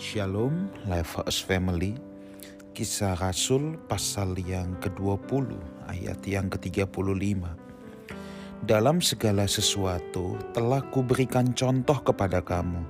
[0.00, 1.92] Shalom Life House Family
[2.72, 5.52] Kisah Rasul pasal yang ke-20
[5.92, 7.44] ayat yang ke-35
[8.64, 12.80] Dalam segala sesuatu telah kuberikan contoh kepada kamu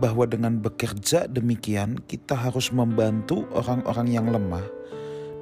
[0.00, 4.64] bahwa dengan bekerja demikian kita harus membantu orang-orang yang lemah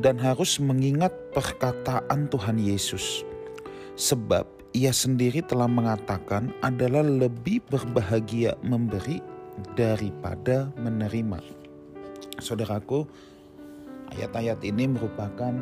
[0.03, 3.23] dan harus mengingat perkataan Tuhan Yesus.
[3.95, 4.43] Sebab
[4.75, 9.23] ia sendiri telah mengatakan adalah lebih berbahagia memberi
[9.77, 11.41] daripada menerima.
[12.41, 13.05] Saudaraku,
[14.17, 15.55] ayat-ayat ini merupakan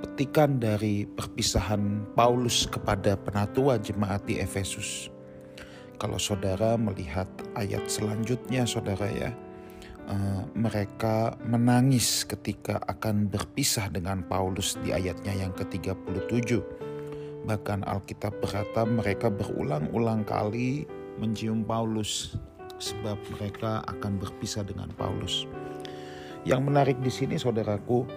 [0.00, 5.12] petikan dari perpisahan Paulus kepada penatua jemaat di Efesus.
[6.00, 9.30] Kalau saudara melihat ayat selanjutnya, saudara ya,
[10.08, 16.56] uh, mereka menangis ketika akan berpisah dengan Paulus di ayatnya yang ke-37.
[17.44, 20.88] Bahkan Alkitab berkata mereka berulang-ulang kali
[21.20, 22.36] mencium Paulus
[22.80, 25.44] sebab mereka akan berpisah dengan Paulus.
[26.48, 28.08] Yang menarik di sini saudaraku,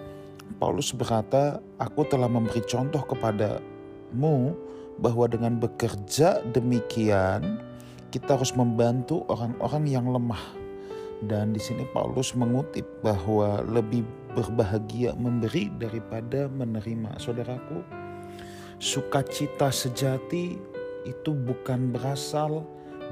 [0.56, 4.56] Paulus berkata, "Aku telah memberi contoh kepadamu
[4.96, 7.60] bahwa dengan bekerja demikian
[8.08, 10.40] kita harus membantu orang-orang yang lemah."
[11.24, 17.16] Dan di sini Paulus mengutip bahwa lebih berbahagia memberi daripada menerima.
[17.20, 17.80] Saudaraku,
[18.80, 20.58] sukacita sejati
[21.04, 22.64] itu bukan berasal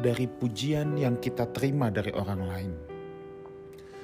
[0.02, 2.72] dari pujian yang kita terima dari orang lain.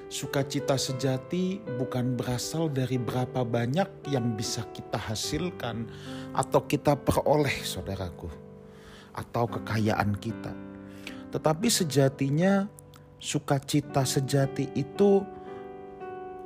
[0.09, 5.85] Sukacita sejati bukan berasal dari berapa banyak yang bisa kita hasilkan
[6.33, 8.31] atau kita peroleh, saudaraku,
[9.13, 10.57] atau kekayaan kita,
[11.29, 12.73] tetapi sejatinya
[13.21, 15.21] sukacita sejati itu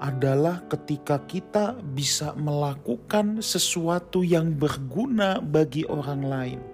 [0.03, 6.72] adalah ketika kita bisa melakukan sesuatu yang berguna bagi orang lain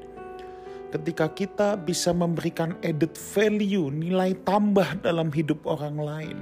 [0.88, 6.38] ketika kita bisa memberikan added value, nilai tambah dalam hidup orang lain.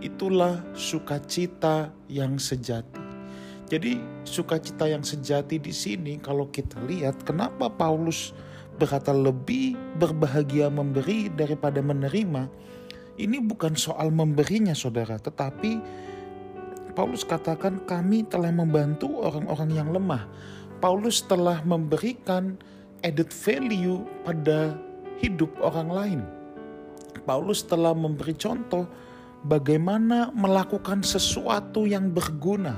[0.00, 3.02] Itulah sukacita yang sejati.
[3.66, 8.30] Jadi sukacita yang sejati di sini kalau kita lihat kenapa Paulus
[8.78, 12.46] berkata lebih berbahagia memberi daripada menerima.
[13.16, 15.80] Ini bukan soal memberinya saudara, tetapi
[16.92, 20.28] Paulus katakan kami telah membantu orang-orang yang lemah.
[20.78, 22.60] Paulus telah memberikan
[23.06, 24.74] added value pada
[25.22, 26.20] hidup orang lain.
[27.22, 28.90] Paulus telah memberi contoh
[29.46, 32.74] bagaimana melakukan sesuatu yang berguna.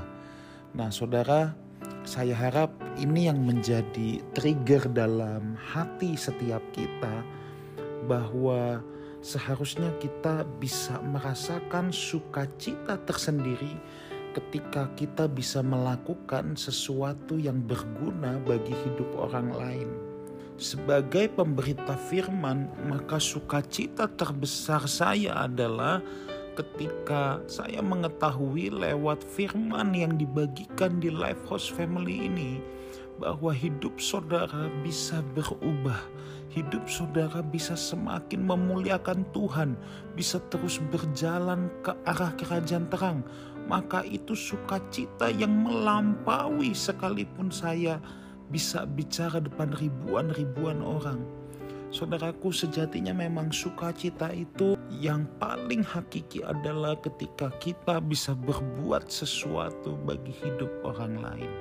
[0.77, 1.56] Nah, saudara,
[2.05, 7.25] saya harap ini yang menjadi trigger dalam hati setiap kita
[8.05, 8.84] bahwa
[9.25, 13.77] seharusnya kita bisa merasakan sukacita tersendiri
[14.33, 20.08] ketika kita bisa melakukan sesuatu yang berguna bagi hidup orang lain.
[20.59, 26.03] Sebagai pemberita firman, maka sukacita terbesar saya adalah
[26.59, 32.59] ketika saya mengetahui lewat firman yang dibagikan di Life House Family ini
[33.23, 36.03] bahwa hidup saudara bisa berubah.
[36.51, 39.79] Hidup saudara bisa semakin memuliakan Tuhan,
[40.19, 43.23] bisa terus berjalan ke arah kerajaan terang.
[43.71, 48.03] Maka itu sukacita yang melampaui sekalipun saya
[48.49, 51.21] bisa bicara depan ribuan-ribuan orang.
[51.89, 60.37] Saudaraku, sejatinya memang sukacita itu yang paling hakiki adalah ketika kita bisa berbuat sesuatu bagi
[60.37, 61.53] hidup orang lain.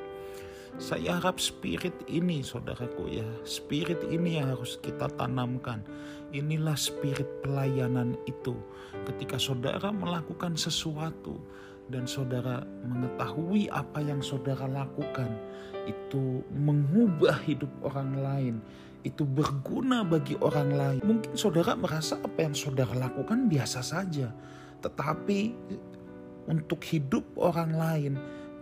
[0.77, 5.81] Saya harap spirit ini, saudaraku, ya, spirit ini yang harus kita tanamkan.
[6.35, 8.53] Inilah spirit pelayanan itu.
[9.07, 11.39] Ketika saudara melakukan sesuatu,
[11.87, 15.31] dan saudara mengetahui apa yang saudara lakukan
[15.87, 18.55] itu mengubah hidup orang lain,
[19.07, 20.99] itu berguna bagi orang lain.
[21.03, 24.35] Mungkin saudara merasa apa yang saudara lakukan biasa saja,
[24.83, 25.55] tetapi
[26.47, 28.13] untuk hidup orang lain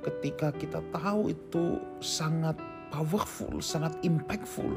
[0.06, 2.54] ketika kita tahu itu sangat
[2.94, 4.70] powerful, sangat impactful,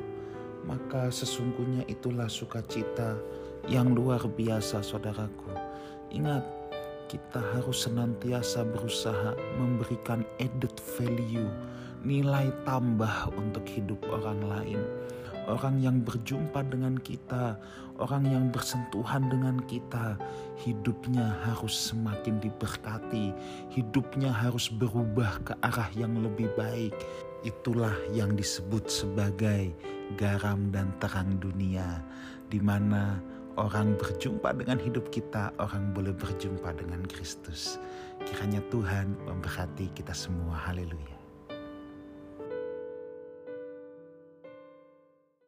[0.64, 3.20] maka sesungguhnya itulah sukacita
[3.68, 5.52] yang luar biasa saudaraku.
[6.08, 6.40] Ingat,
[7.08, 11.48] kita harus senantiasa berusaha memberikan added value,
[12.04, 14.80] nilai tambah untuk hidup orang lain.
[15.48, 17.56] Orang yang berjumpa dengan kita,
[17.96, 20.20] orang yang bersentuhan dengan kita,
[20.60, 23.32] hidupnya harus semakin diberkati,
[23.72, 26.92] hidupnya harus berubah ke arah yang lebih baik.
[27.48, 29.72] Itulah yang disebut sebagai
[30.20, 32.04] garam dan terang dunia,
[32.52, 33.16] di mana
[33.58, 37.82] orang berjumpa dengan hidup kita, orang boleh berjumpa dengan Kristus.
[38.22, 40.54] Kiranya Tuhan memberkati kita semua.
[40.70, 41.17] Haleluya.